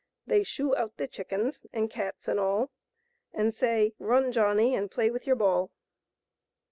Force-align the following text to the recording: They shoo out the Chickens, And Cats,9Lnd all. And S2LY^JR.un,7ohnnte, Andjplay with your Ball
They 0.25 0.41
shoo 0.41 0.75
out 0.75 0.97
the 0.97 1.07
Chickens, 1.07 1.67
And 1.71 1.87
Cats,9Lnd 1.87 2.41
all. 2.41 2.71
And 3.35 3.51
S2LY^JR.un,7ohnnte, 3.51 4.71
Andjplay 4.73 5.13
with 5.13 5.27
your 5.27 5.35
Ball 5.35 5.69